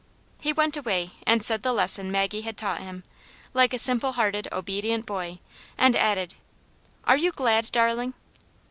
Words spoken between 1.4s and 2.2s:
said the lesson